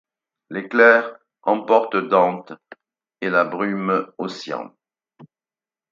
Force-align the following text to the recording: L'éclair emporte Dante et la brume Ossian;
L'éclair 0.49 1.15
emporte 1.43 1.95
Dante 1.95 2.53
et 3.21 3.29
la 3.29 3.43
brume 3.43 4.11
Ossian; 4.17 4.73